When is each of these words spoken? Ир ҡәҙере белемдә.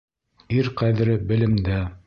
Ир 0.61 0.69
ҡәҙере 0.81 1.19
белемдә. 1.33 1.81